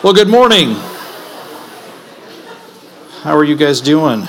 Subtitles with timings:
[0.00, 0.74] Well, good morning.
[3.22, 4.22] How are you guys doing?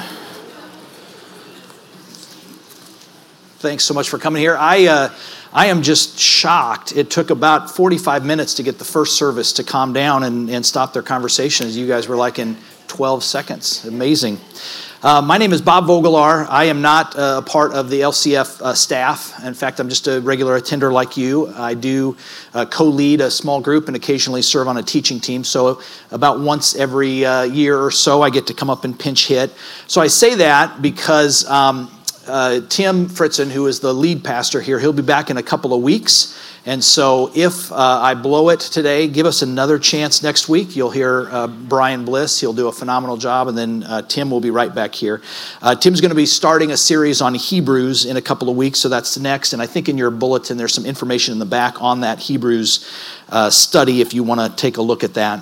[3.59, 4.57] Thanks so much for coming here.
[4.57, 5.13] I, uh,
[5.53, 6.97] I am just shocked.
[6.97, 10.65] It took about 45 minutes to get the first service to calm down and, and
[10.65, 12.57] stop their conversation as You guys were like in
[12.89, 13.85] 12 seconds.
[13.85, 14.39] Amazing.
[15.01, 16.45] Uh, my name is Bob Vogelaar.
[16.49, 19.41] I am not uh, a part of the LCF uh, staff.
[19.45, 21.47] In fact, I'm just a regular attender like you.
[21.53, 22.17] I do
[22.53, 25.45] uh, co lead a small group and occasionally serve on a teaching team.
[25.45, 29.27] So, about once every uh, year or so, I get to come up and pinch
[29.27, 29.53] hit.
[29.87, 31.89] So, I say that because um,
[32.29, 35.73] uh, Tim Fritzen, who is the lead pastor here, he'll be back in a couple
[35.73, 36.39] of weeks.
[36.65, 40.75] And so, if uh, I blow it today, give us another chance next week.
[40.75, 42.39] You'll hear uh, Brian Bliss.
[42.39, 43.47] He'll do a phenomenal job.
[43.47, 45.21] And then uh, Tim will be right back here.
[45.61, 48.79] Uh, Tim's going to be starting a series on Hebrews in a couple of weeks.
[48.79, 49.53] So, that's next.
[49.53, 52.87] And I think in your bulletin, there's some information in the back on that Hebrews
[53.29, 55.39] uh, study if you want to take a look at that.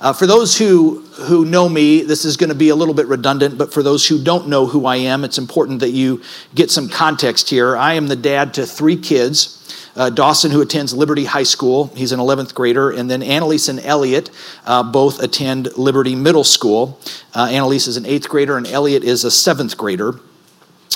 [0.00, 3.06] Uh, for those who, who know me, this is going to be a little bit
[3.06, 6.22] redundant, but for those who don't know who I am, it's important that you
[6.54, 7.76] get some context here.
[7.76, 9.52] I am the dad to three kids.
[9.96, 13.80] Uh, Dawson, who attends Liberty High School, he's an 11th grader, and then Annalise and
[13.80, 14.30] Elliot
[14.66, 17.00] uh, both attend Liberty Middle School.
[17.34, 20.20] Uh, Annalise is an 8th grader, and Elliot is a 7th grader.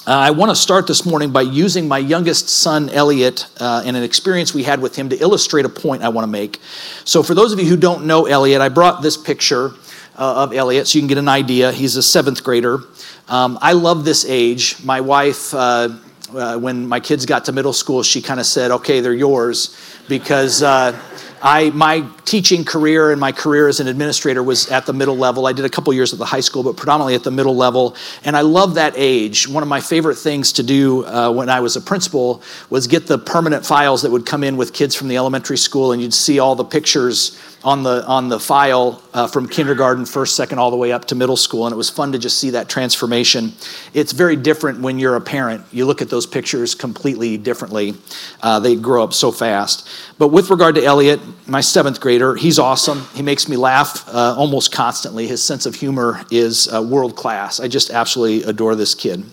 [0.06, 3.96] Uh, I want to start this morning by using my youngest son, Elliot, uh, and
[3.96, 6.58] an experience we had with him to illustrate a point I want to make.
[7.04, 9.72] So, for those of you who don't know Elliot, I brought this picture
[10.16, 11.70] uh, of Elliot so you can get an idea.
[11.70, 12.80] He's a seventh grader.
[13.28, 14.82] Um, I love this age.
[14.82, 15.90] My wife, uh,
[16.32, 19.76] uh, when my kids got to middle school, she kind of said, okay, they're yours,
[20.08, 20.98] because uh,
[21.42, 25.46] I, my teaching career and my career as an administrator was at the middle level.
[25.46, 27.96] I did a couple years at the high school, but predominantly at the middle level.
[28.24, 29.48] And I love that age.
[29.48, 33.06] One of my favorite things to do uh, when I was a principal was get
[33.06, 36.14] the permanent files that would come in with kids from the elementary school, and you'd
[36.14, 40.70] see all the pictures on the on the file uh, from kindergarten, first, second, all
[40.70, 43.52] the way up to middle school, and it was fun to just see that transformation.
[43.92, 45.64] It's very different when you're a parent.
[45.70, 47.94] You look at those pictures completely differently.
[48.42, 49.88] Uh, they grow up so fast.
[50.18, 53.06] But with regard to Elliot, my seventh grader, he's awesome.
[53.14, 55.26] He makes me laugh uh, almost constantly.
[55.26, 57.60] His sense of humor is uh, world class.
[57.60, 59.24] I just absolutely adore this kid.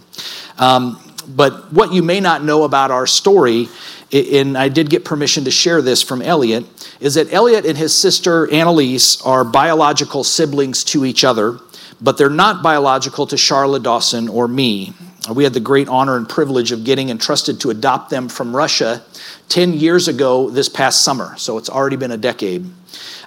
[0.57, 3.67] Um, but what you may not know about our story
[4.11, 6.65] and I did get permission to share this from Elliot,
[6.99, 11.59] is that Elliot and his sister Annalise are biological siblings to each other,
[11.99, 14.93] but they're not biological to Charlotte Dawson or me.
[15.33, 19.03] We had the great honor and privilege of getting entrusted to adopt them from Russia
[19.49, 22.65] 10 years ago this past summer, so it's already been a decade.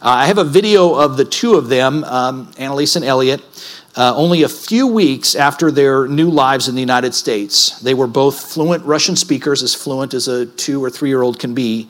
[0.00, 3.42] Uh, I have a video of the two of them, um, Annalise and Elliot,
[4.00, 7.78] uh, only a few weeks after their new lives in the United States.
[7.80, 11.38] They were both fluent Russian speakers, as fluent as a two or three year old
[11.38, 11.86] can be,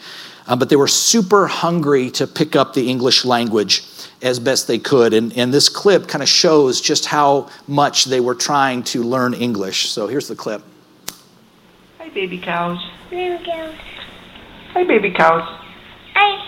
[0.49, 3.85] uh, but they were super hungry to pick up the English language
[4.23, 5.15] as best they could.
[5.15, 9.33] And, and this clip kind of shows just how much they were trying to learn
[9.33, 9.91] English.
[9.91, 10.65] So here's the clip.
[11.99, 12.85] Hi, baby cows.
[13.09, 13.75] Baby cows.
[14.73, 15.45] Hi, baby cows.
[16.15, 16.47] Hi.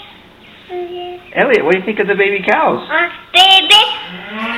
[1.35, 2.85] Elliot, what do you think of the baby cows?
[2.91, 4.52] Uh, baby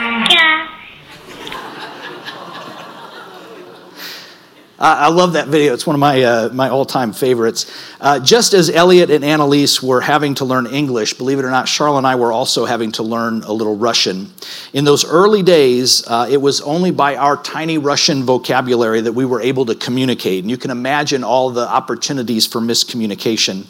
[4.86, 5.72] I love that video.
[5.72, 7.72] It's one of my, uh, my all time favorites.
[8.02, 11.68] Uh, just as Elliot and Annalise were having to learn English, believe it or not,
[11.68, 14.30] Charlotte and I were also having to learn a little Russian.
[14.74, 19.24] In those early days, uh, it was only by our tiny Russian vocabulary that we
[19.24, 20.44] were able to communicate.
[20.44, 23.64] And you can imagine all the opportunities for miscommunication.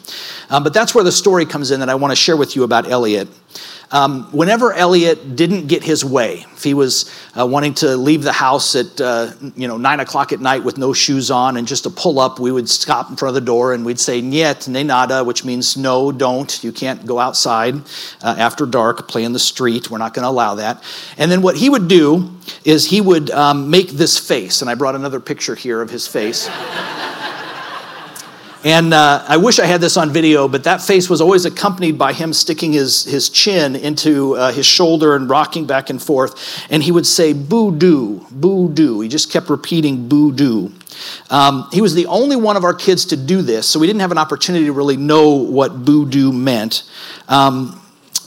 [0.51, 2.63] Um, but that's where the story comes in that I want to share with you
[2.63, 3.29] about Elliot.
[3.91, 8.33] Um, whenever Elliot didn't get his way, if he was uh, wanting to leave the
[8.33, 11.83] house at uh, you know nine o'clock at night with no shoes on and just
[11.83, 14.67] to pull up, we would stop in front of the door and we'd say "niet
[14.67, 16.63] ne nada," which means no, don't.
[16.63, 17.75] You can't go outside
[18.21, 19.89] uh, after dark, play in the street.
[19.89, 20.83] We're not going to allow that.
[21.17, 22.31] And then what he would do
[22.63, 26.07] is he would um, make this face, and I brought another picture here of his
[26.07, 26.49] face.
[28.65, 31.99] And uh, I wish I had this on video, but that face was always accompanied
[31.99, 36.65] by him sticking his, his chin into uh, his shoulder and rocking back and forth.
[36.71, 39.01] And he would say, boo doo, boo doo.
[39.01, 40.73] He just kept repeating boo doo.
[41.29, 43.99] Um, he was the only one of our kids to do this, so we didn't
[43.99, 46.89] have an opportunity to really know what boo doo meant.
[47.27, 47.79] Um,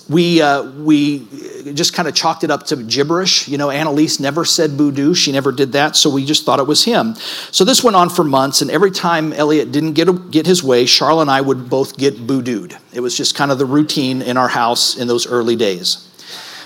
[0.08, 1.26] we, uh, we
[1.74, 3.46] just kind of chalked it up to gibberish.
[3.46, 5.14] You know, Annalise never said voodoo.
[5.14, 7.14] She never did that, so we just thought it was him.
[7.50, 10.86] So this went on for months, and every time Elliot didn't get, get his way,
[10.86, 12.78] Charlotte and I would both get voodooed.
[12.92, 16.04] It was just kind of the routine in our house in those early days.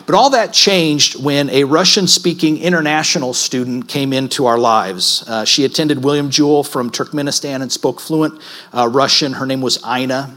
[0.07, 5.25] But all that changed when a Russian speaking international student came into our lives.
[5.29, 8.41] Uh, she attended William Jewell from Turkmenistan and spoke fluent
[8.75, 9.35] uh, Russian.
[9.35, 10.37] Her name was Ina.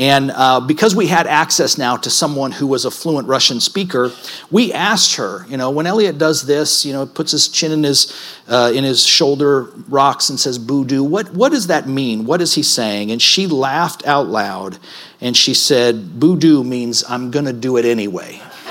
[0.00, 4.10] And uh, because we had access now to someone who was a fluent Russian speaker,
[4.50, 7.82] we asked her, you know, when Elliot does this, you know, puts his chin in
[7.82, 8.10] his,
[8.48, 12.24] uh, in his shoulder, rocks, and says "Budu," what, what does that mean?
[12.24, 13.10] What is he saying?
[13.10, 14.78] And she laughed out loud
[15.20, 18.40] and she said, "Budu" means I'm going to do it anyway.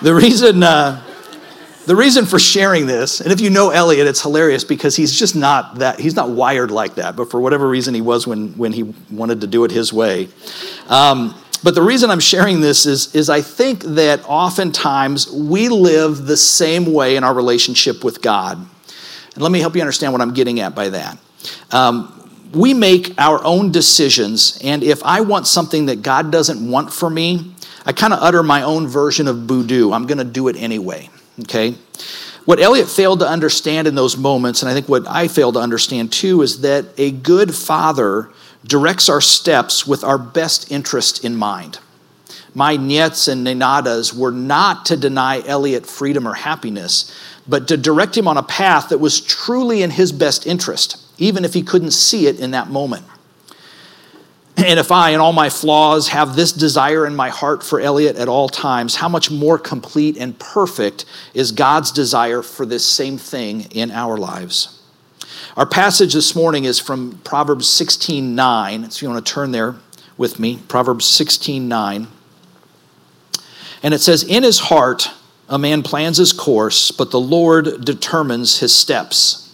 [0.00, 0.62] the reason.
[0.62, 1.02] Uh,
[1.90, 5.34] the reason for sharing this, and if you know Elliot, it's hilarious because he's just
[5.34, 8.72] not that, he's not wired like that, but for whatever reason he was when, when
[8.72, 10.28] he wanted to do it his way.
[10.88, 11.34] Um,
[11.64, 16.36] but the reason I'm sharing this is, is I think that oftentimes we live the
[16.36, 18.58] same way in our relationship with God.
[19.34, 21.18] And let me help you understand what I'm getting at by that.
[21.72, 26.92] Um, we make our own decisions, and if I want something that God doesn't want
[26.92, 27.52] for me,
[27.84, 29.92] I kind of utter my own version of Budu.
[29.92, 31.10] I'm going to do it anyway.
[31.42, 31.74] Okay?
[32.44, 35.60] What Elliot failed to understand in those moments, and I think what I failed to
[35.60, 38.30] understand too, is that a good father
[38.66, 41.78] directs our steps with our best interest in mind.
[42.54, 47.16] My niets and nenadas were not to deny Elliot freedom or happiness,
[47.46, 51.44] but to direct him on a path that was truly in his best interest, even
[51.44, 53.04] if he couldn't see it in that moment.
[54.64, 58.16] And if I, in all my flaws, have this desire in my heart for Elliot
[58.16, 63.16] at all times, how much more complete and perfect is God's desire for this same
[63.16, 64.82] thing in our lives?
[65.56, 68.90] Our passage this morning is from Proverbs 16 9.
[68.90, 69.76] So you want to turn there
[70.18, 70.58] with me.
[70.68, 72.08] Proverbs 16 9.
[73.82, 75.10] And it says, In his heart,
[75.48, 79.46] a man plans his course, but the Lord determines his steps.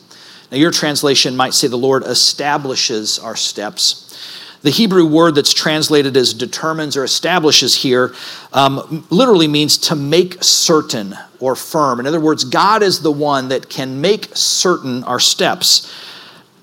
[0.51, 4.03] Now, your translation might say, The Lord establishes our steps.
[4.67, 8.13] The Hebrew word that's translated as determines or establishes here
[8.53, 12.01] um, literally means to make certain or firm.
[12.01, 15.95] In other words, God is the one that can make certain our steps.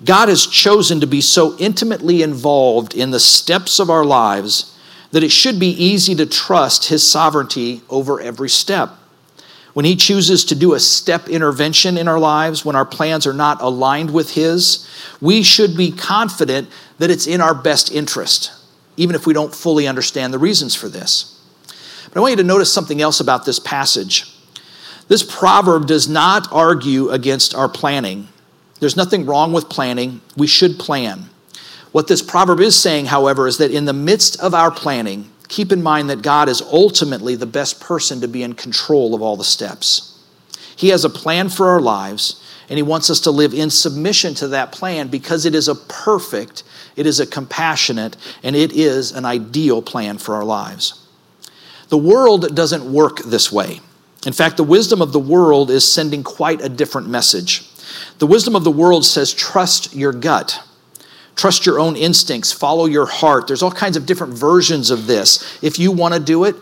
[0.03, 4.77] God has chosen to be so intimately involved in the steps of our lives
[5.11, 8.97] that it should be easy to trust His sovereignty over every step.
[9.73, 13.33] When He chooses to do a step intervention in our lives, when our plans are
[13.33, 14.87] not aligned with His,
[15.19, 18.51] we should be confident that it's in our best interest,
[18.97, 21.41] even if we don't fully understand the reasons for this.
[22.09, 24.31] But I want you to notice something else about this passage.
[25.07, 28.27] This proverb does not argue against our planning.
[28.79, 30.21] There's nothing wrong with planning.
[30.37, 31.29] We should plan.
[31.91, 35.71] What this proverb is saying, however, is that in the midst of our planning, keep
[35.71, 39.37] in mind that God is ultimately the best person to be in control of all
[39.37, 40.19] the steps.
[40.75, 44.33] He has a plan for our lives, and He wants us to live in submission
[44.35, 46.63] to that plan because it is a perfect,
[46.95, 51.07] it is a compassionate, and it is an ideal plan for our lives.
[51.89, 53.79] The world doesn't work this way.
[54.25, 57.69] In fact, the wisdom of the world is sending quite a different message.
[58.17, 60.67] The wisdom of the world says, trust your gut.
[61.35, 63.47] Trust your own instincts, follow your heart.
[63.47, 65.57] There's all kinds of different versions of this.
[65.63, 66.55] If you want to do it,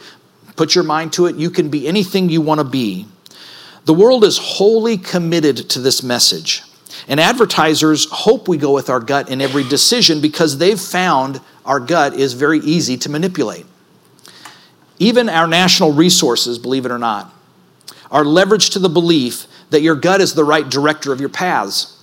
[0.56, 1.36] put your mind to it.
[1.36, 3.06] You can be anything you want to be.
[3.86, 6.64] The world is wholly committed to this message.
[7.08, 11.80] And advertisers hope we go with our gut in every decision because they've found our
[11.80, 13.66] gut is very easy to manipulate.
[15.00, 17.34] Even our national resources, believe it or not,
[18.12, 22.01] are leveraged to the belief that your gut is the right director of your paths.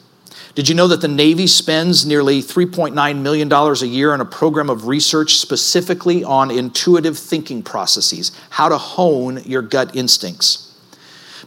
[0.59, 4.69] Did you know that the Navy spends nearly $3.9 million a year on a program
[4.69, 10.77] of research specifically on intuitive thinking processes, how to hone your gut instincts?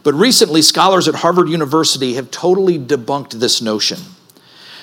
[0.02, 3.98] But recently, scholars at Harvard University have totally debunked this notion.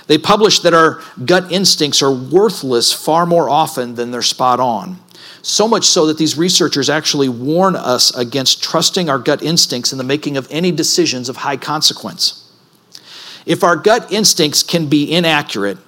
[0.05, 5.00] They published that our gut instincts are worthless far more often than they're spot on.
[5.41, 9.98] So much so that these researchers actually warn us against trusting our gut instincts in
[9.98, 12.45] the making of any decisions of high consequence.
[13.49, 15.79] If our gut instincts can be inaccurate,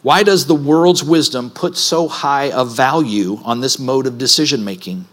[0.00, 4.64] why does the world's wisdom put so high a value on this mode of decision
[4.64, 5.04] making?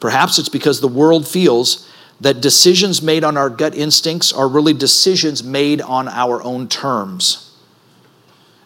[0.00, 1.86] Perhaps it's because the world feels
[2.22, 7.54] that decisions made on our gut instincts are really decisions made on our own terms.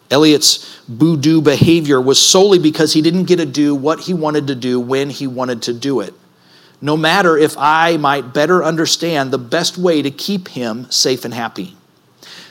[0.09, 4.55] Elliot's Budu behavior was solely because he didn't get to do what he wanted to
[4.55, 6.13] do when he wanted to do it.
[6.79, 11.33] No matter if I might better understand the best way to keep him safe and
[11.33, 11.75] happy.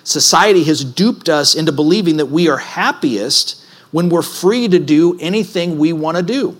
[0.05, 5.19] Society has duped us into believing that we are happiest when we're free to do
[5.21, 6.57] anything we want to do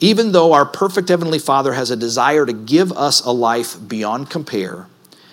[0.00, 4.30] even though our perfect Heavenly Father has a desire to give us a life beyond
[4.30, 4.86] compare,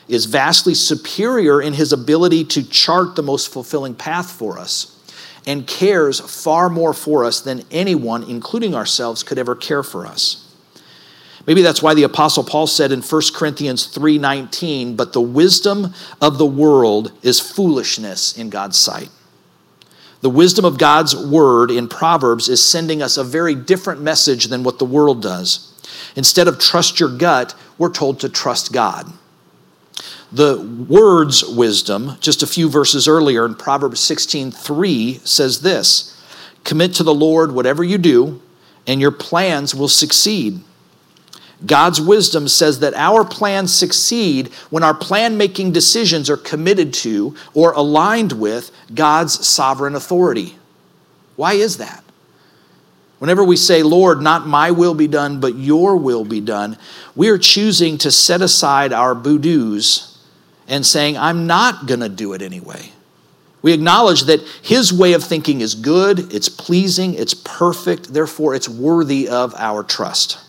[0.08, 4.90] is vastly superior in his ability to chart the most fulfilling path for us,
[5.46, 10.43] and cares far more for us than anyone, including ourselves, could ever care for us.
[11.46, 16.38] Maybe that's why the apostle Paul said in 1 Corinthians 3:19, "But the wisdom of
[16.38, 19.10] the world is foolishness in God's sight."
[20.22, 24.64] The wisdom of God's word in Proverbs is sending us a very different message than
[24.64, 25.60] what the world does.
[26.16, 29.12] Instead of trust your gut, we're told to trust God.
[30.32, 30.58] The
[30.88, 36.14] word's wisdom, just a few verses earlier in Proverbs 16:3 says this:
[36.64, 38.40] Commit to the Lord whatever you do,
[38.88, 40.62] and your plans will succeed.
[41.66, 47.36] God's wisdom says that our plans succeed when our plan making decisions are committed to
[47.54, 50.58] or aligned with God's sovereign authority.
[51.36, 52.04] Why is that?
[53.20, 56.78] Whenever we say, Lord, not my will be done, but your will be done,
[57.16, 60.18] we are choosing to set aside our boodoos
[60.68, 62.92] and saying, I'm not going to do it anyway.
[63.62, 68.68] We acknowledge that his way of thinking is good, it's pleasing, it's perfect, therefore, it's
[68.68, 70.43] worthy of our trust.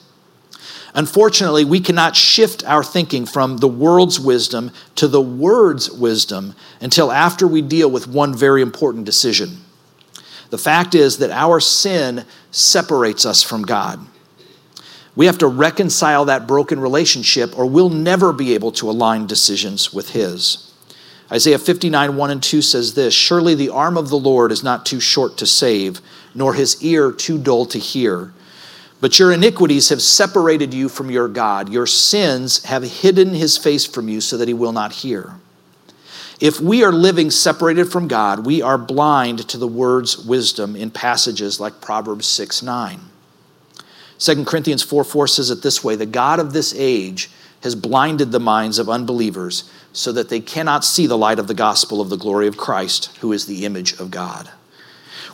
[0.94, 7.10] Unfortunately, we cannot shift our thinking from the world's wisdom to the word's wisdom until
[7.10, 9.58] after we deal with one very important decision.
[10.50, 13.98] The fact is that our sin separates us from God.
[15.16, 19.92] We have to reconcile that broken relationship, or we'll never be able to align decisions
[19.92, 20.72] with His.
[21.30, 24.86] Isaiah 59, 1 and 2 says this Surely the arm of the Lord is not
[24.86, 26.00] too short to save,
[26.34, 28.32] nor his ear too dull to hear.
[29.04, 31.68] But your iniquities have separated you from your God.
[31.68, 35.34] Your sins have hidden his face from you so that he will not hear.
[36.40, 40.90] If we are living separated from God, we are blind to the word's wisdom in
[40.90, 42.98] passages like Proverbs 6 9.
[44.20, 47.28] 2 Corinthians 4 4 says it this way The God of this age
[47.62, 51.52] has blinded the minds of unbelievers so that they cannot see the light of the
[51.52, 54.48] gospel of the glory of Christ, who is the image of God.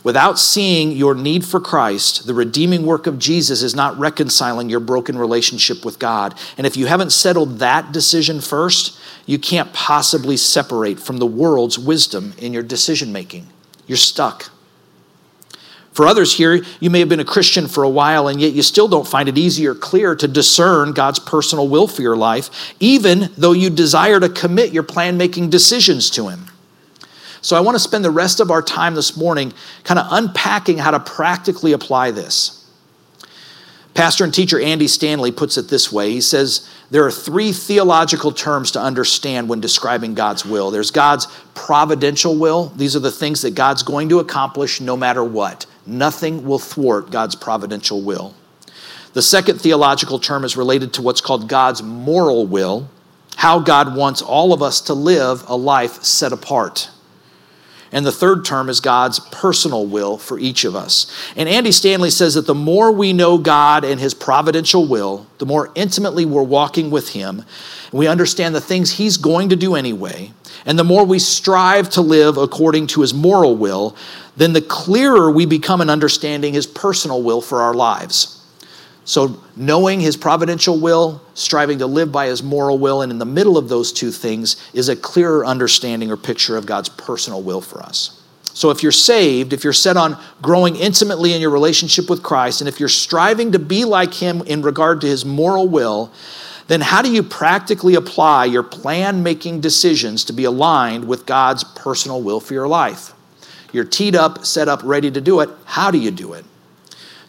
[0.03, 4.79] Without seeing your need for Christ, the redeeming work of Jesus is not reconciling your
[4.79, 6.37] broken relationship with God.
[6.57, 11.77] And if you haven't settled that decision first, you can't possibly separate from the world's
[11.77, 13.47] wisdom in your decision making.
[13.85, 14.49] You're stuck.
[15.93, 18.63] For others here, you may have been a Christian for a while and yet you
[18.63, 22.73] still don't find it easy or clear to discern God's personal will for your life,
[22.79, 26.50] even though you desire to commit your plan making decisions to Him.
[27.41, 30.77] So I want to spend the rest of our time this morning kind of unpacking
[30.77, 32.57] how to practically apply this.
[33.93, 38.31] Pastor and teacher Andy Stanley puts it this way He says, There are three theological
[38.31, 40.71] terms to understand when describing God's will.
[40.71, 45.23] There's God's providential will, these are the things that God's going to accomplish no matter
[45.23, 45.65] what.
[45.85, 48.33] Nothing will thwart God's providential will.
[49.13, 52.89] The second theological term is related to what's called God's moral will,
[53.35, 56.89] how God wants all of us to live a life set apart.
[57.93, 61.11] And the third term is God's personal will for each of us.
[61.35, 65.45] And Andy Stanley says that the more we know God and his providential will, the
[65.45, 69.75] more intimately we're walking with him, and we understand the things he's going to do
[69.75, 70.31] anyway,
[70.65, 73.95] and the more we strive to live according to his moral will,
[74.37, 78.40] then the clearer we become in understanding his personal will for our lives.
[79.03, 83.25] So, knowing his providential will, striving to live by his moral will, and in the
[83.25, 87.61] middle of those two things is a clearer understanding or picture of God's personal will
[87.61, 88.21] for us.
[88.53, 92.61] So, if you're saved, if you're set on growing intimately in your relationship with Christ,
[92.61, 96.11] and if you're striving to be like him in regard to his moral will,
[96.67, 101.63] then how do you practically apply your plan making decisions to be aligned with God's
[101.63, 103.13] personal will for your life?
[103.73, 105.49] You're teed up, set up, ready to do it.
[105.65, 106.45] How do you do it?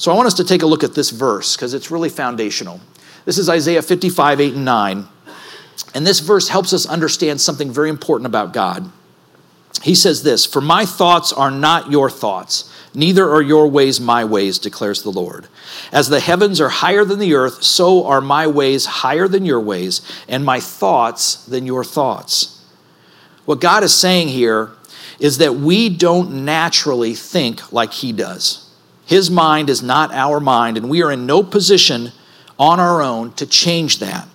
[0.03, 2.81] So I want us to take a look at this verse because it's really foundational.
[3.25, 5.07] This is Isaiah 55, 8, and 9.
[5.95, 8.91] And this verse helps us understand something very important about God.
[9.81, 14.25] He says this For my thoughts are not your thoughts, neither are your ways my
[14.25, 15.47] ways, declares the Lord.
[15.93, 19.61] As the heavens are higher than the earth, so are my ways higher than your
[19.61, 22.61] ways, and my thoughts than your thoughts.
[23.45, 24.73] What God is saying here
[25.21, 28.62] is that we don't naturally think like He does.
[29.12, 32.12] His mind is not our mind, and we are in no position
[32.59, 34.26] on our own to change that.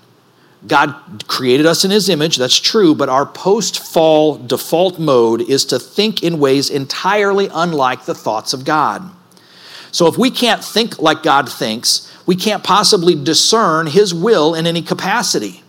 [0.67, 5.65] God created us in His image, that's true, but our post fall default mode is
[5.65, 9.01] to think in ways entirely unlike the thoughts of God.
[9.91, 14.67] So if we can't think like God thinks, we can't possibly discern His will in
[14.67, 15.63] any capacity.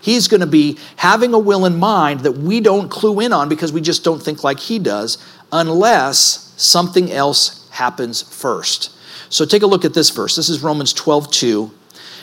[0.00, 3.48] He's going to be having a will in mind that we don't clue in on
[3.48, 5.18] because we just don't think like He does,
[5.50, 8.90] unless something else happens first.
[9.28, 10.36] So take a look at this verse.
[10.36, 11.70] This is Romans 12, 2.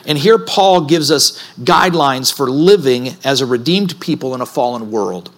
[0.05, 4.91] And here Paul gives us guidelines for living as a redeemed people in a fallen
[4.91, 5.31] world.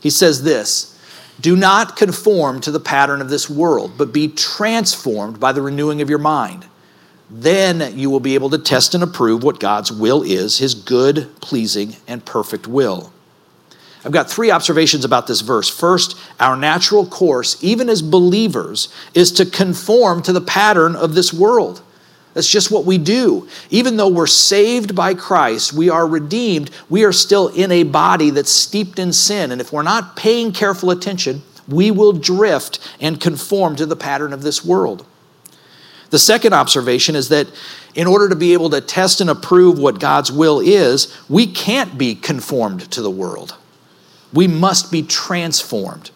[0.00, 0.98] He says this
[1.40, 6.00] Do not conform to the pattern of this world, but be transformed by the renewing
[6.00, 6.66] of your mind.
[7.34, 11.30] then you will be able to test and approve what God's will is, his good,
[11.40, 13.10] pleasing, and perfect will.
[14.04, 15.68] I've got three observations about this verse.
[15.68, 21.32] First, our natural course, even as believers, is to conform to the pattern of this
[21.32, 21.82] world.
[22.34, 23.48] That's just what we do.
[23.70, 28.30] Even though we're saved by Christ, we are redeemed, we are still in a body
[28.30, 29.52] that's steeped in sin.
[29.52, 34.32] And if we're not paying careful attention, we will drift and conform to the pattern
[34.32, 35.06] of this world.
[36.10, 37.48] The second observation is that
[37.94, 41.96] in order to be able to test and approve what God's will is, we can't
[41.96, 43.56] be conformed to the world.
[44.32, 46.10] We must be transformed.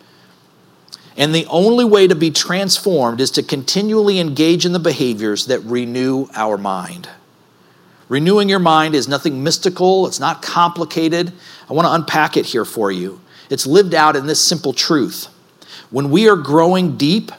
[1.17, 5.61] And the only way to be transformed is to continually engage in the behaviors that
[5.61, 7.09] renew our mind.
[8.09, 11.33] Renewing your mind is nothing mystical, it's not complicated.
[11.69, 13.21] I want to unpack it here for you.
[13.51, 15.29] It's lived out in this simple truth.
[15.91, 17.33] When we are growing deep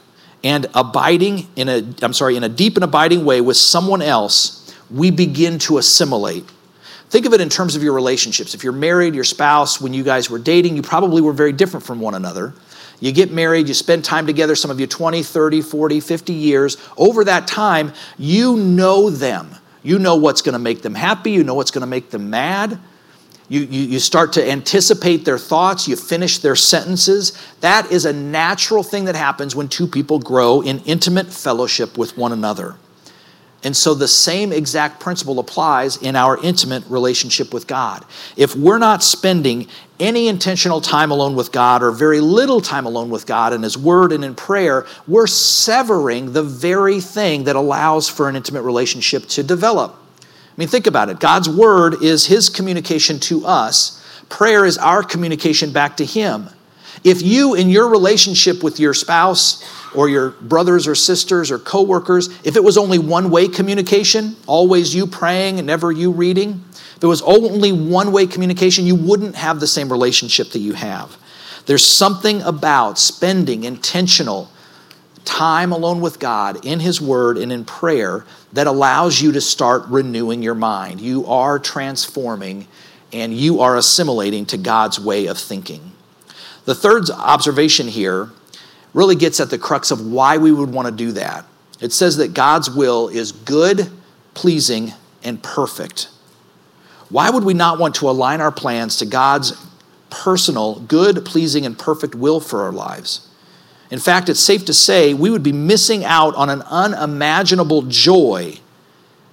[0.44, 4.74] and abiding in a I'm sorry, in a deep and abiding way with someone else,
[4.90, 6.44] we begin to assimilate.
[7.10, 8.54] Think of it in terms of your relationships.
[8.54, 11.86] If you're married, your spouse, when you guys were dating, you probably were very different
[11.86, 12.52] from one another.
[13.00, 16.76] You get married, you spend time together, some of you 20, 30, 40, 50 years.
[16.96, 19.54] Over that time, you know them.
[19.82, 22.28] You know what's going to make them happy, you know what's going to make them
[22.28, 22.78] mad.
[23.48, 27.32] You, you, you start to anticipate their thoughts, you finish their sentences.
[27.60, 32.18] That is a natural thing that happens when two people grow in intimate fellowship with
[32.18, 32.76] one another.
[33.64, 38.04] And so the same exact principle applies in our intimate relationship with God.
[38.36, 39.66] If we're not spending
[39.98, 43.76] any intentional time alone with God or very little time alone with God in His
[43.76, 49.26] Word and in prayer, we're severing the very thing that allows for an intimate relationship
[49.26, 49.96] to develop.
[50.20, 50.24] I
[50.56, 55.72] mean, think about it God's Word is His communication to us, prayer is our communication
[55.72, 56.48] back to Him.
[57.04, 59.64] If you, in your relationship with your spouse
[59.94, 64.94] or your brothers or sisters or coworkers, if it was only one way communication, always
[64.94, 66.64] you praying and never you reading,
[66.96, 70.72] if it was only one way communication, you wouldn't have the same relationship that you
[70.72, 71.16] have.
[71.66, 74.50] There's something about spending intentional
[75.24, 79.84] time alone with God in His Word and in prayer that allows you to start
[79.88, 81.00] renewing your mind.
[81.00, 82.66] You are transforming
[83.12, 85.92] and you are assimilating to God's way of thinking.
[86.68, 88.28] The third observation here
[88.92, 91.46] really gets at the crux of why we would want to do that.
[91.80, 93.90] It says that God's will is good,
[94.34, 94.92] pleasing,
[95.24, 96.10] and perfect.
[97.08, 99.54] Why would we not want to align our plans to God's
[100.10, 103.26] personal, good, pleasing, and perfect will for our lives?
[103.90, 108.58] In fact, it's safe to say we would be missing out on an unimaginable joy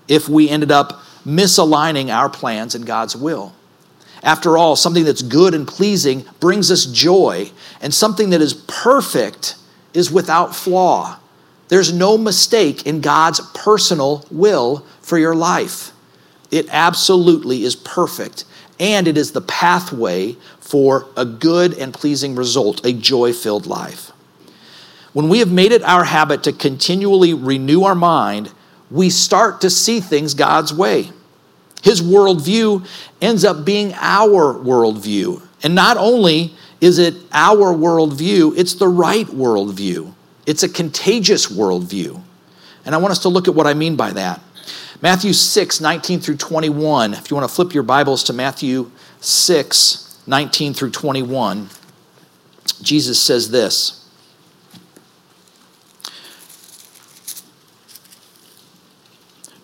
[0.08, 3.54] if we ended up misaligning our plans and God's will.
[4.26, 9.56] After all, something that's good and pleasing brings us joy, and something that is perfect
[9.94, 11.20] is without flaw.
[11.68, 15.92] There's no mistake in God's personal will for your life.
[16.50, 18.46] It absolutely is perfect,
[18.80, 24.12] and it is the pathway for a good and pleasing result, a joy filled life.
[25.14, 28.52] When we have made it our habit to continually renew our mind,
[28.90, 31.12] we start to see things God's way.
[31.86, 32.84] His worldview
[33.22, 35.40] ends up being our worldview.
[35.62, 40.12] And not only is it our worldview, it's the right worldview.
[40.48, 42.20] It's a contagious worldview.
[42.86, 44.42] And I want us to look at what I mean by that.
[45.04, 47.14] Matthew 6, 19 through 21.
[47.14, 48.90] If you want to flip your Bibles to Matthew
[49.22, 51.70] 6, 19 through 21,
[52.82, 54.05] Jesus says this.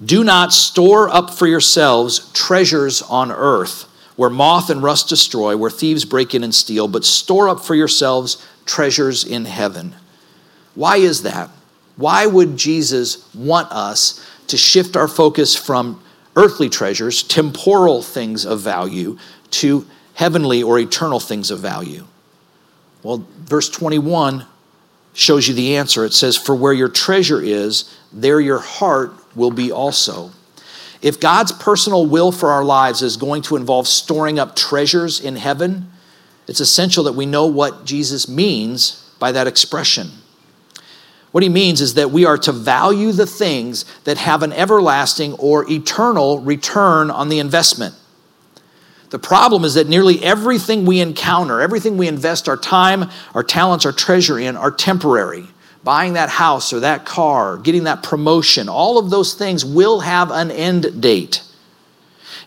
[0.03, 3.83] Do not store up for yourselves treasures on earth,
[4.15, 7.75] where moth and rust destroy, where thieves break in and steal, but store up for
[7.75, 9.95] yourselves treasures in heaven.
[10.73, 11.49] Why is that?
[11.97, 16.01] Why would Jesus want us to shift our focus from
[16.35, 19.17] earthly treasures, temporal things of value,
[19.51, 19.85] to
[20.15, 22.05] heavenly or eternal things of value?
[23.03, 24.45] Well, verse 21
[25.13, 26.06] shows you the answer.
[26.06, 30.32] It says, For where your treasure is, there your heart will be also.
[31.02, 35.36] If God's personal will for our lives is going to involve storing up treasures in
[35.36, 35.91] heaven,
[36.47, 40.12] it's essential that we know what Jesus means by that expression.
[41.32, 45.34] What he means is that we are to value the things that have an everlasting
[45.36, 47.95] or eternal return on the investment.
[49.12, 53.86] The problem is that nearly everything we encounter, everything we invest our time, our talents,
[53.86, 55.47] our treasure in, are temporary
[55.84, 60.32] buying that house or that car, getting that promotion, all of those things will have
[60.32, 61.43] an end date.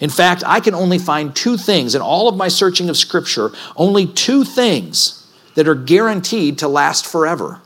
[0.00, 3.50] In fact, I can only find two things in all of my searching of Scripture,
[3.76, 7.60] only two things that are guaranteed to last forever.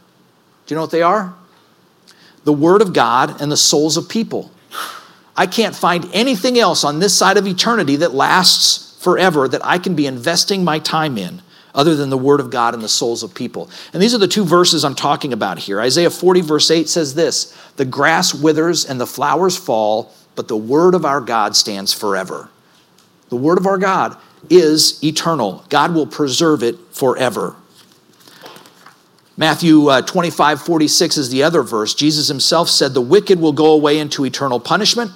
[0.66, 1.34] Do you know what they are?
[2.44, 4.50] The Word of God and the souls of people.
[5.36, 9.78] I can't find anything else on this side of eternity that lasts forever that I
[9.78, 11.42] can be investing my time in
[11.74, 13.70] other than the Word of God and the souls of people.
[13.92, 15.80] And these are the two verses I'm talking about here.
[15.80, 20.56] Isaiah 40, verse 8 says this The grass withers and the flowers fall, but the
[20.56, 22.50] Word of our God stands forever.
[23.28, 24.16] The Word of our God
[24.50, 27.54] is eternal, God will preserve it forever.
[29.36, 31.94] Matthew uh, 25, 46 is the other verse.
[31.94, 35.12] Jesus himself said, The wicked will go away into eternal punishment,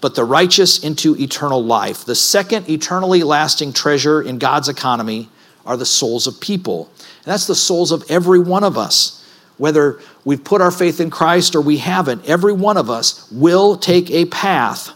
[0.00, 2.04] but the righteous into eternal life.
[2.04, 5.28] The second eternally lasting treasure in God's economy
[5.66, 6.90] are the souls of people.
[6.98, 9.16] And that's the souls of every one of us.
[9.58, 13.76] Whether we've put our faith in Christ or we haven't, every one of us will
[13.76, 14.92] take a path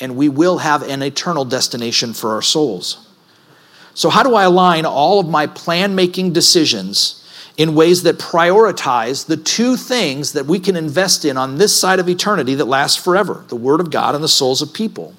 [0.00, 3.06] and we will have an eternal destination for our souls.
[3.94, 7.27] So, how do I align all of my plan making decisions
[7.58, 11.98] in ways that prioritize the two things that we can invest in on this side
[11.98, 15.12] of eternity that last forever the Word of God and the souls of people?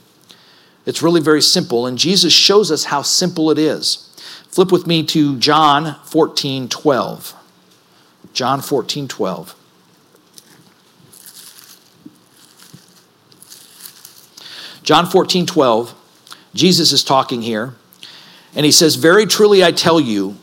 [0.86, 4.06] It's really very simple, and Jesus shows us how simple it is.
[4.48, 7.36] Flip with me to John 14 12.
[8.34, 9.56] John 14 12.
[14.82, 15.94] John 14 12,
[16.56, 17.76] Jesus is talking here,
[18.56, 20.38] and he says, Very truly I tell you,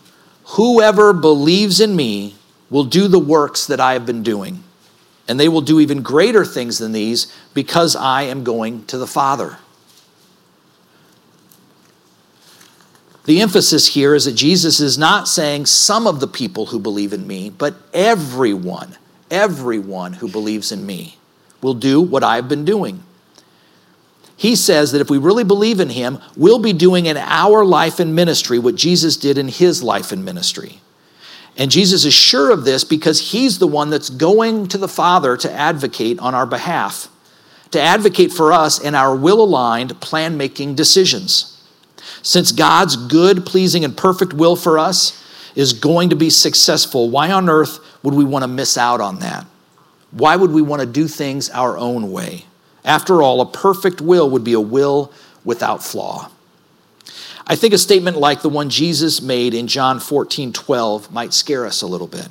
[0.46, 2.36] whoever believes in me
[2.70, 4.62] will do the works that I have been doing,
[5.28, 9.06] and they will do even greater things than these because I am going to the
[9.06, 9.58] Father.
[13.24, 17.12] The emphasis here is that Jesus is not saying some of the people who believe
[17.12, 18.96] in me, but everyone,
[19.32, 21.18] everyone who believes in me
[21.60, 23.02] will do what I've been doing.
[24.36, 27.98] He says that if we really believe in him, we'll be doing in our life
[27.98, 30.80] and ministry what Jesus did in his life and ministry.
[31.56, 35.38] And Jesus is sure of this because he's the one that's going to the Father
[35.38, 37.08] to advocate on our behalf,
[37.70, 41.52] to advocate for us in our will aligned, plan making decisions.
[42.22, 47.32] Since God's good, pleasing, and perfect will for us is going to be successful, why
[47.32, 49.46] on earth would we want to miss out on that?
[50.10, 52.44] Why would we want to do things our own way?
[52.86, 55.12] After all, a perfect will would be a will
[55.44, 56.30] without flaw.
[57.46, 61.66] I think a statement like the one Jesus made in John 14 12 might scare
[61.66, 62.28] us a little bit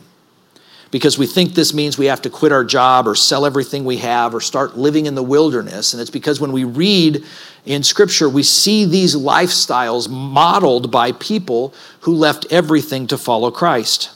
[0.92, 3.98] because we think this means we have to quit our job or sell everything we
[3.98, 5.94] have or start living in the wilderness.
[5.94, 7.24] And it's because when we read
[7.66, 14.12] in Scripture, we see these lifestyles modeled by people who left everything to follow Christ.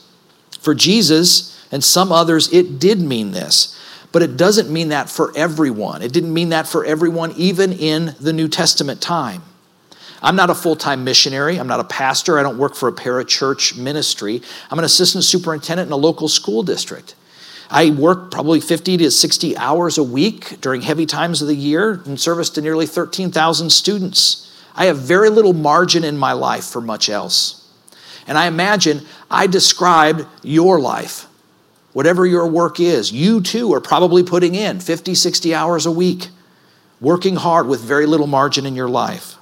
[0.59, 3.78] For Jesus and some others, it did mean this.
[4.11, 6.01] But it doesn't mean that for everyone.
[6.01, 9.43] It didn't mean that for everyone, even in the New Testament time.
[10.21, 11.59] I'm not a full time missionary.
[11.59, 12.39] I'm not a pastor.
[12.39, 14.41] I don't work for a parachurch ministry.
[14.69, 17.15] I'm an assistant superintendent in a local school district.
[17.69, 22.01] I work probably 50 to 60 hours a week during heavy times of the year
[22.05, 24.51] in service to nearly 13,000 students.
[24.75, 27.67] I have very little margin in my life for much else.
[28.25, 31.28] And I imagine I described your life.
[31.93, 36.27] Whatever your work is, you too are probably putting in 50, 60 hours a week,
[37.01, 39.35] working hard with very little margin in your life.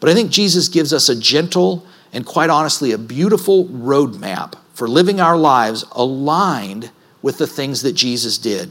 [0.00, 4.88] But I think Jesus gives us a gentle and, quite honestly, a beautiful roadmap for
[4.88, 6.90] living our lives aligned
[7.20, 8.70] with the things that Jesus did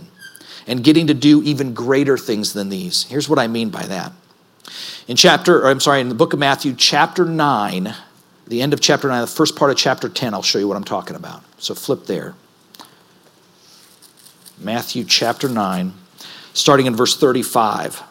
[0.65, 3.03] and getting to do even greater things than these.
[3.03, 4.13] Here's what I mean by that.
[5.07, 7.93] In chapter, or I'm sorry, in the book of Matthew, chapter 9,
[8.47, 10.77] the end of chapter 9, the first part of chapter 10, I'll show you what
[10.77, 11.43] I'm talking about.
[11.57, 12.35] So flip there.
[14.59, 15.93] Matthew chapter 9,
[16.53, 18.01] starting in verse 35.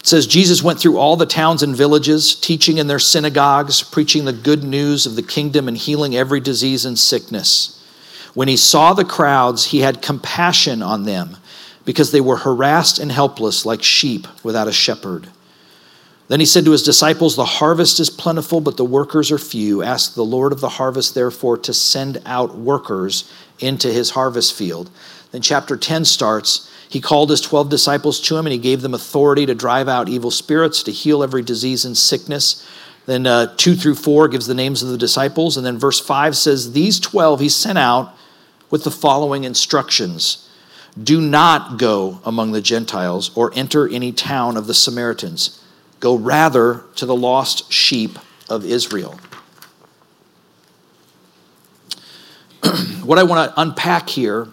[0.00, 4.24] It says Jesus went through all the towns and villages, teaching in their synagogues, preaching
[4.24, 7.78] the good news of the kingdom, and healing every disease and sickness.
[8.34, 11.36] When he saw the crowds, he had compassion on them
[11.84, 15.28] because they were harassed and helpless like sheep without a shepherd.
[16.32, 19.82] Then he said to his disciples, The harvest is plentiful, but the workers are few.
[19.82, 24.88] Ask the Lord of the harvest, therefore, to send out workers into his harvest field.
[25.30, 28.94] Then chapter 10 starts he called his 12 disciples to him and he gave them
[28.94, 32.66] authority to drive out evil spirits, to heal every disease and sickness.
[33.04, 35.58] Then uh, 2 through 4 gives the names of the disciples.
[35.58, 38.16] And then verse 5 says, These 12 he sent out
[38.70, 40.48] with the following instructions
[40.98, 45.58] Do not go among the Gentiles or enter any town of the Samaritans.
[46.02, 48.18] Go rather to the lost sheep
[48.50, 49.20] of Israel.
[53.04, 54.48] what I want to unpack here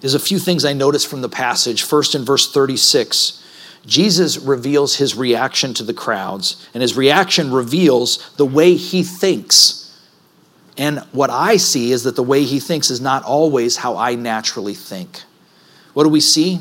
[0.00, 1.82] is a few things I noticed from the passage.
[1.82, 3.44] First, in verse 36,
[3.84, 9.94] Jesus reveals his reaction to the crowds, and his reaction reveals the way he thinks
[10.78, 14.14] And what I see is that the way he thinks is not always how I
[14.14, 15.22] naturally think.
[15.92, 16.60] What do we see?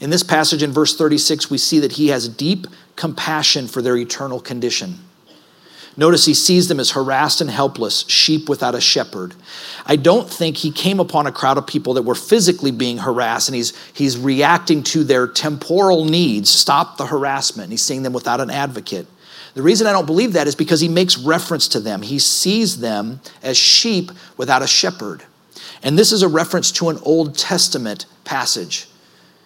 [0.00, 2.66] In this passage in verse 36, we see that he has deep
[2.98, 4.98] compassion for their eternal condition.
[5.96, 9.34] Notice he sees them as harassed and helpless, sheep without a shepherd.
[9.84, 13.48] I don't think he came upon a crowd of people that were physically being harassed
[13.48, 16.50] and he's, he's reacting to their temporal needs.
[16.50, 17.70] Stop the harassment.
[17.70, 19.08] He's seeing them without an advocate.
[19.54, 22.02] The reason I don't believe that is because he makes reference to them.
[22.02, 25.24] He sees them as sheep without a shepherd.
[25.82, 28.88] And this is a reference to an Old Testament passage.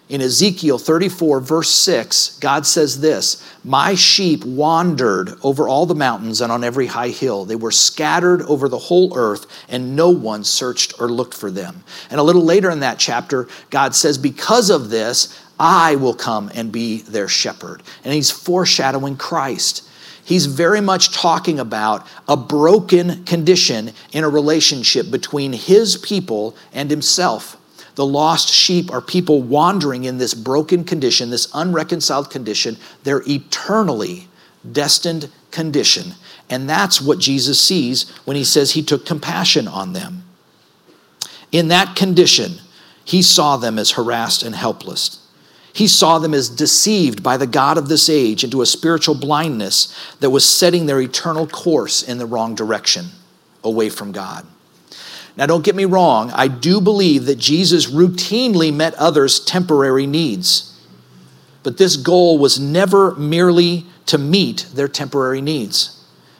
[0.09, 6.41] In Ezekiel 34, verse 6, God says this My sheep wandered over all the mountains
[6.41, 7.45] and on every high hill.
[7.45, 11.83] They were scattered over the whole earth, and no one searched or looked for them.
[12.09, 16.51] And a little later in that chapter, God says, Because of this, I will come
[16.53, 17.81] and be their shepherd.
[18.03, 19.87] And he's foreshadowing Christ.
[20.25, 26.89] He's very much talking about a broken condition in a relationship between his people and
[26.89, 27.57] himself.
[27.95, 34.27] The lost sheep are people wandering in this broken condition, this unreconciled condition, their eternally
[34.71, 36.13] destined condition.
[36.49, 40.23] And that's what Jesus sees when he says he took compassion on them.
[41.51, 42.53] In that condition,
[43.05, 45.19] he saw them as harassed and helpless.
[45.73, 49.95] He saw them as deceived by the God of this age into a spiritual blindness
[50.19, 53.07] that was setting their eternal course in the wrong direction,
[53.63, 54.45] away from God.
[55.35, 60.79] Now, don't get me wrong, I do believe that Jesus routinely met others' temporary needs.
[61.63, 65.99] But this goal was never merely to meet their temporary needs.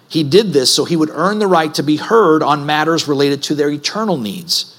[0.10, 3.42] He did this so he would earn the right to be heard on matters related
[3.44, 4.70] to their eternal needs.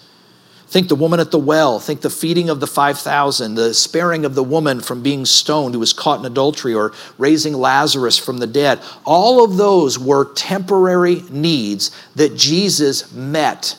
[0.69, 4.35] Think the woman at the well, think the feeding of the 5,000, the sparing of
[4.35, 8.47] the woman from being stoned who was caught in adultery, or raising Lazarus from the
[8.47, 8.81] dead.
[9.05, 13.77] All of those were temporary needs that Jesus met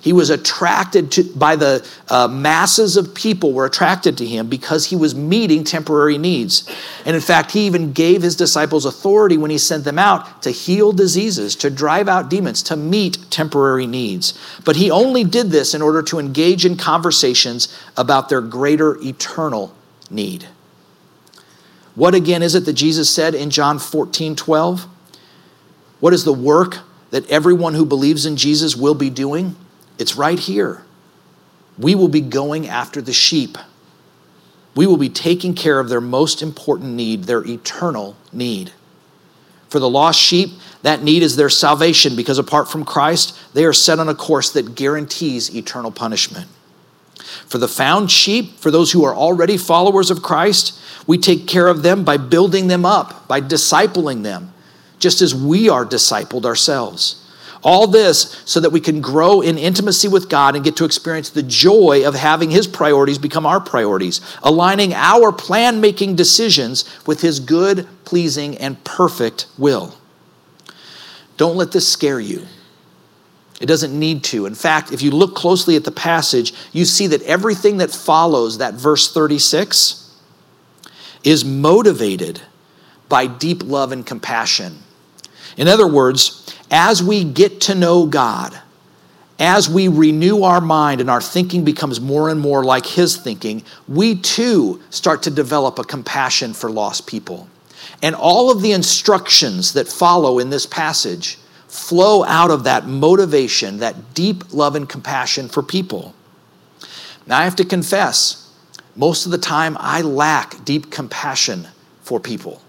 [0.00, 4.86] he was attracted to, by the uh, masses of people were attracted to him because
[4.86, 6.68] he was meeting temporary needs.
[7.04, 10.50] And in fact, he even gave his disciples authority when he sent them out to
[10.50, 14.38] heal diseases, to drive out demons, to meet temporary needs.
[14.64, 19.74] But he only did this in order to engage in conversations about their greater eternal
[20.10, 20.46] need.
[21.94, 24.86] What again is it that Jesus said in John 14 12?
[25.98, 26.78] What is the work
[27.10, 29.56] that everyone who believes in Jesus will be doing?
[29.98, 30.82] It's right here.
[31.78, 33.58] We will be going after the sheep.
[34.74, 38.72] We will be taking care of their most important need, their eternal need.
[39.68, 40.50] For the lost sheep,
[40.82, 44.52] that need is their salvation because apart from Christ, they are set on a course
[44.52, 46.48] that guarantees eternal punishment.
[47.46, 51.66] For the found sheep, for those who are already followers of Christ, we take care
[51.66, 54.52] of them by building them up, by discipling them,
[54.98, 57.25] just as we are discipled ourselves.
[57.62, 61.30] All this so that we can grow in intimacy with God and get to experience
[61.30, 67.20] the joy of having His priorities become our priorities, aligning our plan making decisions with
[67.20, 69.94] His good, pleasing, and perfect will.
[71.36, 72.46] Don't let this scare you.
[73.60, 74.46] It doesn't need to.
[74.46, 78.58] In fact, if you look closely at the passage, you see that everything that follows
[78.58, 80.14] that verse 36
[81.24, 82.42] is motivated
[83.08, 84.78] by deep love and compassion.
[85.56, 88.58] In other words, as we get to know God,
[89.38, 93.62] as we renew our mind and our thinking becomes more and more like His thinking,
[93.86, 97.48] we too start to develop a compassion for lost people.
[98.02, 103.78] And all of the instructions that follow in this passage flow out of that motivation,
[103.78, 106.14] that deep love and compassion for people.
[107.26, 108.50] Now, I have to confess,
[108.94, 111.68] most of the time I lack deep compassion
[112.02, 112.62] for people.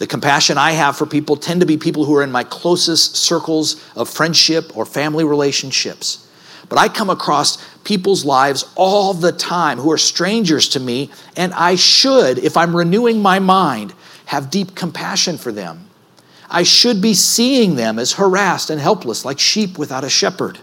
[0.00, 3.16] The compassion I have for people tend to be people who are in my closest
[3.16, 6.26] circles of friendship or family relationships.
[6.70, 11.52] But I come across people's lives all the time who are strangers to me, and
[11.52, 13.92] I should, if I'm renewing my mind,
[14.24, 15.90] have deep compassion for them.
[16.48, 20.60] I should be seeing them as harassed and helpless, like sheep without a shepherd.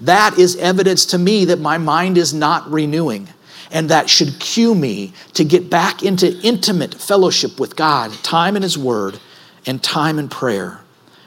[0.00, 3.28] That is evidence to me that my mind is not renewing.
[3.70, 8.62] And that should cue me to get back into intimate fellowship with God, time in
[8.62, 9.20] His Word
[9.66, 10.80] and time in prayer,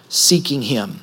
[0.09, 1.01] seeking Him.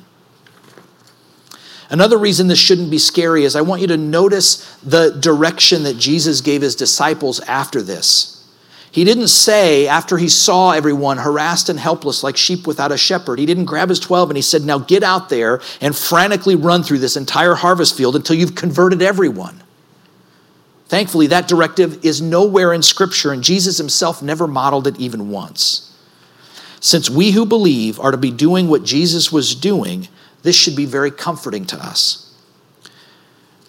[1.89, 5.97] Another reason this shouldn't be scary is I want you to notice the direction that
[5.97, 8.39] Jesus gave His disciples after this.
[8.91, 13.37] He didn't say, after he saw everyone harassed and helpless like sheep without a shepherd,
[13.37, 16.81] he didn't grab his 12 and he said, Now get out there and frantically run
[16.81, 19.61] through this entire harvest field until you've converted everyone.
[20.89, 25.95] Thankfully, that directive is nowhere in Scripture, and Jesus himself never modeled it even once.
[26.81, 30.07] Since we who believe are to be doing what Jesus was doing,
[30.41, 32.33] this should be very comforting to us.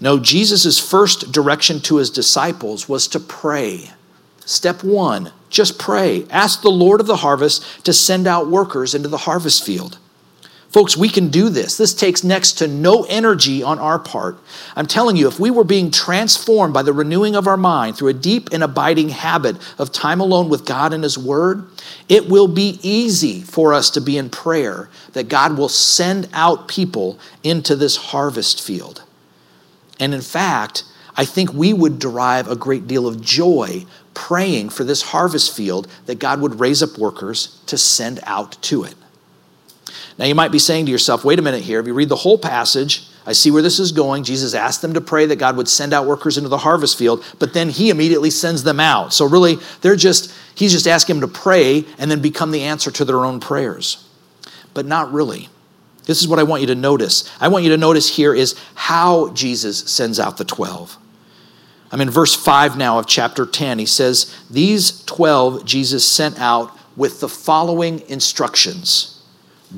[0.01, 3.91] No, Jesus' first direction to his disciples was to pray.
[4.47, 6.27] Step one, just pray.
[6.31, 9.99] Ask the Lord of the harvest to send out workers into the harvest field.
[10.71, 11.77] Folks, we can do this.
[11.77, 14.39] This takes next to no energy on our part.
[14.77, 18.11] I'm telling you, if we were being transformed by the renewing of our mind through
[18.11, 21.69] a deep and abiding habit of time alone with God and His Word,
[22.09, 26.69] it will be easy for us to be in prayer that God will send out
[26.69, 29.03] people into this harvest field.
[29.99, 30.85] And in fact,
[31.17, 35.89] I think we would derive a great deal of joy praying for this harvest field
[36.07, 38.95] that God would raise up workers to send out to it.
[40.21, 41.81] Now, you might be saying to yourself, wait a minute here.
[41.81, 44.23] If you read the whole passage, I see where this is going.
[44.23, 47.25] Jesus asked them to pray that God would send out workers into the harvest field,
[47.39, 49.15] but then he immediately sends them out.
[49.15, 52.91] So, really, they're just, he's just asking them to pray and then become the answer
[52.91, 54.07] to their own prayers.
[54.75, 55.49] But not really.
[56.05, 57.25] This is what I want you to notice.
[57.41, 60.99] I want you to notice here is how Jesus sends out the 12.
[61.93, 63.79] I'm in verse 5 now of chapter 10.
[63.79, 69.17] He says, These 12 Jesus sent out with the following instructions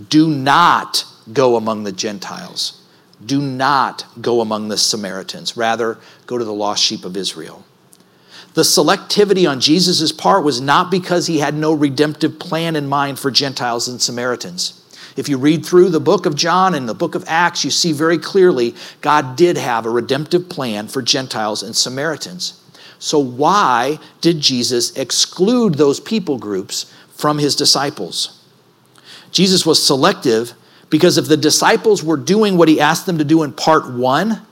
[0.09, 2.81] do not go among the Gentiles.
[3.25, 5.57] Do not go among the Samaritans.
[5.57, 7.65] Rather, go to the lost sheep of Israel.
[8.55, 13.19] The selectivity on Jesus' part was not because he had no redemptive plan in mind
[13.19, 14.79] for Gentiles and Samaritans.
[15.17, 17.93] If you read through the book of John and the book of Acts, you see
[17.93, 22.59] very clearly God did have a redemptive plan for Gentiles and Samaritans.
[22.99, 28.42] So, why did Jesus exclude those people groups from his disciples?
[29.33, 30.53] Jesus was selective
[30.91, 34.43] because if the disciples were doing what he asked them to do in part one,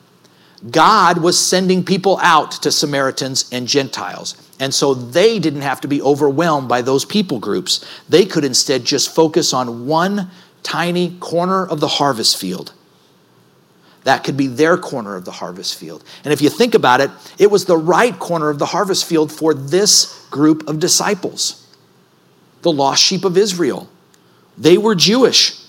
[0.69, 4.35] God was sending people out to Samaritans and Gentiles.
[4.59, 7.85] And so they didn't have to be overwhelmed by those people groups.
[8.09, 10.31] They could instead just focus on one
[10.62, 12.73] tiny corner of the harvest field.
[14.05, 16.05] That could be their corner of the harvest field.
[16.25, 19.31] And if you think about it, it was the right corner of the harvest field
[19.31, 21.66] for this group of disciples,
[22.62, 23.88] the lost sheep of Israel.
[24.59, 25.61] They were Jewish.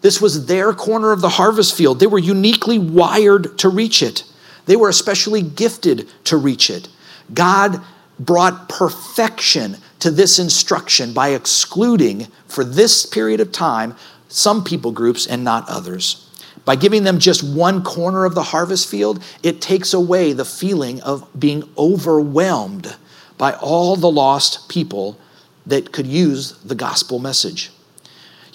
[0.00, 1.98] This was their corner of the harvest field.
[1.98, 4.24] They were uniquely wired to reach it,
[4.66, 6.88] they were especially gifted to reach it.
[7.32, 7.82] God
[8.18, 13.96] brought perfection to this instruction by excluding, for this period of time,
[14.28, 16.24] some people groups and not others.
[16.64, 21.00] By giving them just one corner of the harvest field, it takes away the feeling
[21.00, 22.94] of being overwhelmed
[23.38, 25.18] by all the lost people
[25.64, 27.70] that could use the gospel message.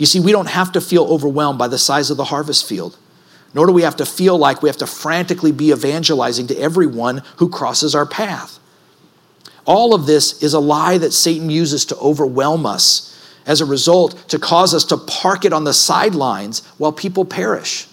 [0.04, 2.98] You see, we don't have to feel overwhelmed by the size of the harvest field,
[3.54, 7.22] nor do we have to feel like we have to frantically be evangelizing to everyone
[7.38, 8.60] who crosses our path.
[9.64, 13.18] All of this is a lie that Satan uses to overwhelm us.
[13.46, 17.88] As a result, to cause us to park it on the sidelines while people perish.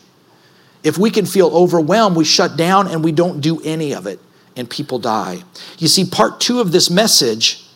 [0.82, 4.18] If we can feel overwhelmed, we shut down and we don't do any of it,
[4.56, 5.44] and people die.
[5.78, 7.69] You see, part two of this message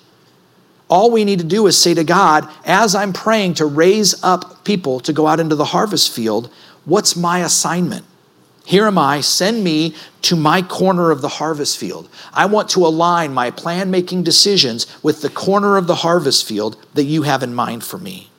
[0.88, 4.64] all we need to do is say to God, as I'm praying to raise up
[4.64, 6.50] people to go out into the harvest field,
[6.84, 8.04] what's my assignment?
[8.66, 12.08] Here am I, send me to my corner of the harvest field.
[12.32, 16.82] I want to align my plan making decisions with the corner of the harvest field
[16.94, 18.30] that you have in mind for me.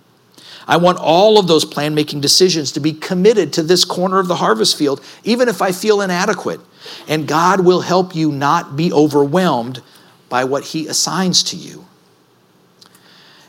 [0.67, 4.27] I want all of those plan making decisions to be committed to this corner of
[4.27, 6.59] the harvest field, even if I feel inadequate.
[7.07, 9.83] And God will help you not be overwhelmed
[10.27, 11.85] by what He assigns to you.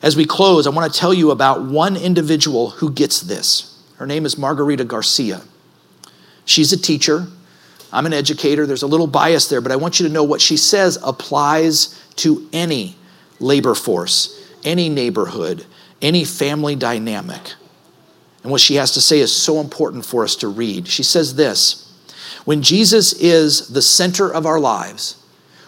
[0.07, 3.77] As we close, I want to tell you about one individual who gets this.
[3.97, 5.43] Her name is Margarita Garcia.
[6.45, 7.27] She's a teacher.
[7.93, 8.67] I'm an educator.
[8.67, 12.01] There's a little bias there, but I want you to know what she says applies
[12.19, 12.95] to any
[13.41, 15.67] labor force, any neighborhood,
[16.01, 17.55] any family dynamic.
[18.45, 20.87] And what she has to say is so important for us to read.
[20.87, 21.93] She says this
[22.45, 25.17] When Jesus is the center of our lives,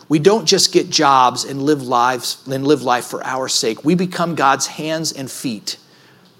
[0.08, 3.84] we don't just get jobs and live lives and live life for our sake.
[3.84, 5.76] We become God's hands and feet.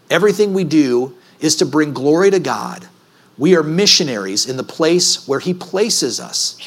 [0.09, 2.89] Everything we do is to bring glory to God.
[3.37, 6.59] We are missionaries in the place where He places us.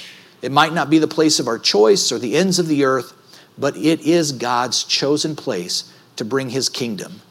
[0.41, 3.13] It might not be the place of our choice or the ends of the earth,
[3.57, 7.21] but it is God's chosen place to bring His kingdom.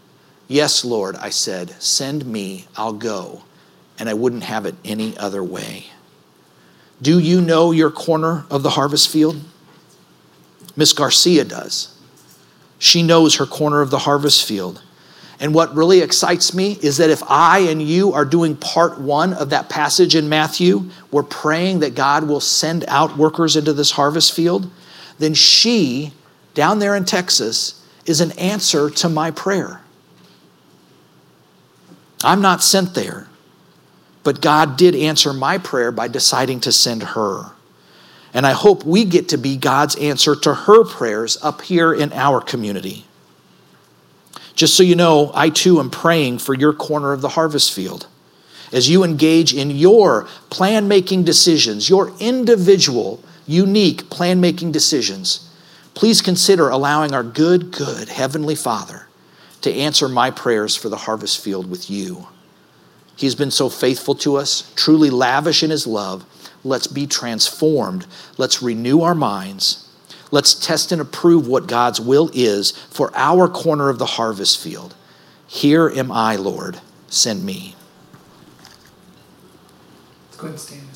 [0.48, 3.42] Yes, Lord, I said, send me, I'll go.
[4.00, 5.86] And I wouldn't have it any other way.
[7.00, 9.40] Do you know your corner of the harvest field?
[10.80, 11.94] Miss Garcia does.
[12.78, 14.82] She knows her corner of the harvest field.
[15.38, 19.34] And what really excites me is that if I and you are doing part one
[19.34, 23.90] of that passage in Matthew, we're praying that God will send out workers into this
[23.90, 24.70] harvest field,
[25.18, 26.14] then she,
[26.54, 29.82] down there in Texas, is an answer to my prayer.
[32.24, 33.28] I'm not sent there.
[34.22, 37.52] But God did answer my prayer by deciding to send her.
[38.32, 42.12] And I hope we get to be God's answer to her prayers up here in
[42.12, 43.04] our community.
[44.54, 48.06] Just so you know, I too am praying for your corner of the harvest field.
[48.72, 55.50] As you engage in your plan making decisions, your individual, unique plan making decisions,
[55.94, 59.08] please consider allowing our good, good Heavenly Father
[59.62, 62.28] to answer my prayers for the harvest field with you.
[63.16, 66.24] He's been so faithful to us, truly lavish in His love.
[66.62, 68.06] Let's be transformed.
[68.36, 69.88] Let's renew our minds.
[70.30, 74.94] Let's test and approve what God's will is for our corner of the harvest field.
[75.46, 76.80] Here am I, Lord.
[77.08, 77.74] Send me.
[80.36, 80.89] Go ahead and stand.